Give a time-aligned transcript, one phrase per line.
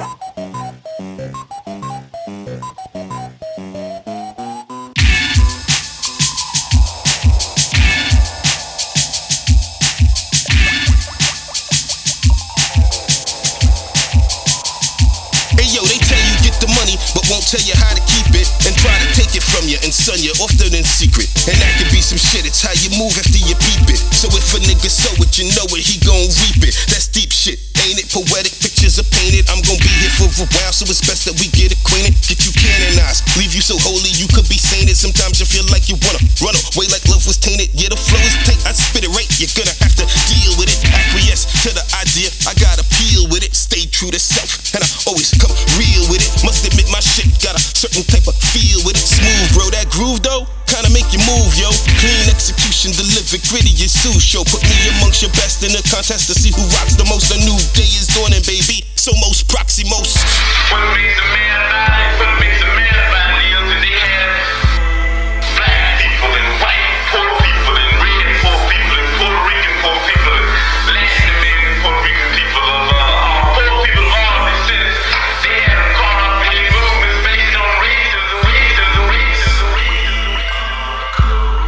[0.00, 0.06] Hey
[15.68, 18.48] yo, they tell you get the money, but won't tell you how to keep it.
[18.64, 21.28] And try to take it from you and son you often in secret.
[21.44, 24.00] And that could be some shit, it's how you move after you peep it.
[24.16, 26.72] So if a nigga sow it, you know it, he gon' reap it.
[26.88, 28.08] That's deep shit, ain't it?
[28.08, 29.48] Poetic pictures are painted.
[30.38, 32.14] While, so it's best that we get acquainted.
[32.22, 34.94] Get you canonized, leave you so holy you could be sainted.
[34.94, 37.72] Sometimes you feel like you wanna run away like love was tainted.
[37.74, 39.26] Yeah, the flow is tight, I spit it right.
[39.42, 40.78] You're gonna have to deal with it.
[40.86, 43.56] Acquiesce to the idea, I gotta peel with it.
[43.56, 46.30] Stay true to self, and I always come real with it.
[46.46, 49.06] Must admit my shit got a certain type of feel with it.
[49.06, 50.46] Smooth, bro, that groove though.
[50.70, 51.66] Kinda make you move, yo.
[51.98, 54.46] Clean execution, delivered, gritty as Sue show.
[54.46, 57.34] Put me amongst your best in the contest to see who rocks the most.
[57.34, 58.89] A new day is dawning, baby.
[59.00, 60.12] Somos proximos.
[60.68, 62.20] What makes a man alive?
[62.20, 63.40] What makes a man alive?
[63.40, 64.28] Lives in.
[65.56, 70.36] Black people and white, poor people and red, poor people and Puerto Rican, poor people
[70.36, 70.52] and
[70.92, 75.00] Latin American, Puerto Rican people of uh, poor people of all descents.
[75.48, 80.44] They have caught up in movements based on racism, racism, racism, racism.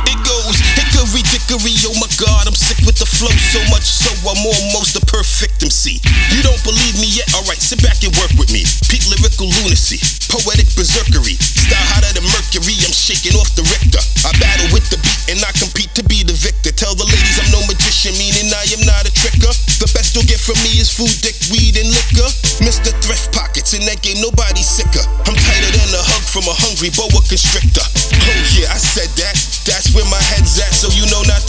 [0.04, 4.12] It goes hickory dickory, oh my god, I'm sick with the flow so much so
[4.28, 5.02] I'm almost a
[5.42, 5.98] perfect MC.
[6.30, 7.26] You don't believe me yet?
[7.34, 8.62] Alright, sit back and work with me.
[8.86, 9.98] Peak lyrical lunacy,
[10.30, 13.98] poetic berserkery, style hotter than mercury, I'm shaking off the Richter.
[14.22, 16.70] I battle with the beat and I compete to be the victor.
[16.70, 19.50] Tell the ladies I'm no magician, meaning I am not a tricker.
[19.82, 22.30] The best you'll get from me is food, dick, weed, and liquor.
[22.62, 22.94] Mr.
[23.02, 25.02] Thrift Pockets, in that game, nobody's sicker.
[25.26, 27.82] I'm tighter than a hug from a hungry boa constrictor.
[27.82, 29.34] Oh yeah, I said that.
[29.66, 31.41] That's where my head's at, so you know not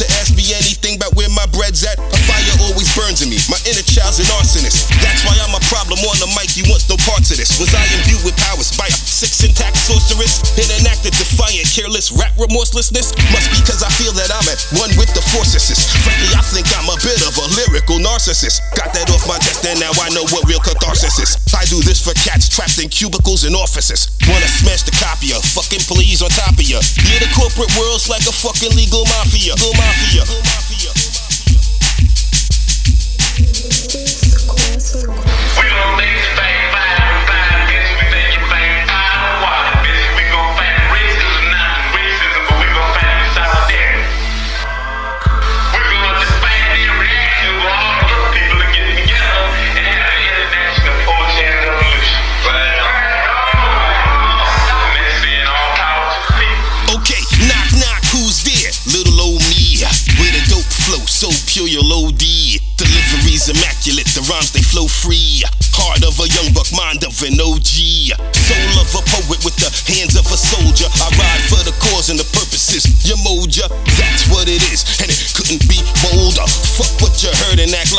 [7.23, 7.55] Of this.
[7.55, 10.43] Was I imbued with powers by a six intact sorceress?
[10.59, 13.15] In an act of defiant, careless rap remorselessness?
[13.31, 15.71] Must be cause I feel that I'm at one with the forces.
[16.03, 18.59] Frankly, I think I'm a bit of a lyrical narcissist.
[18.75, 21.39] Got that off my chest, and now I know what real catharsis is.
[21.55, 24.11] I do this for cats trapped in cubicles and offices.
[24.27, 26.83] Wanna smash the copy of fucking please on top of ya.
[27.07, 29.55] Yeah, the corporate world's like a fucking legal mafia.
[29.55, 30.27] Legal mafia.
[30.27, 30.91] Legal mafia.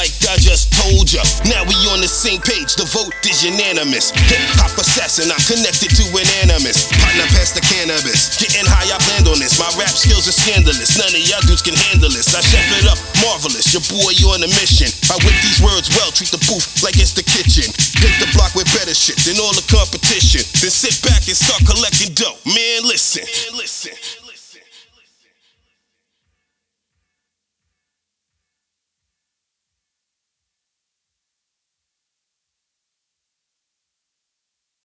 [0.05, 1.25] Like I just told ya.
[1.49, 4.13] Now we on the same page, the vote is unanimous.
[4.13, 6.93] Hip hop assassin, I'm connected to an animus.
[6.93, 9.57] Partner past the cannabis, getting high, I planned on this.
[9.57, 12.37] My rap skills are scandalous, none of y'all dudes can handle this.
[12.37, 13.73] I chef it up, marvelous.
[13.73, 14.93] Your boy, you on a mission.
[15.09, 17.65] I whip these words well, treat the booth like it's the kitchen.
[18.05, 20.45] Hit the block with better shit than all the competition.
[20.61, 22.37] Then sit back and start collecting dough.
[22.45, 23.25] Man, listen.